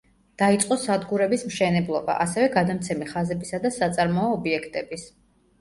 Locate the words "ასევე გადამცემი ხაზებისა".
2.27-3.63